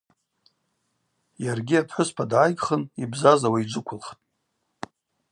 [1.43, 4.21] Йаргьи апхӏвыспа дгӏайгхын йбзазауа йджвыквылхтӏ.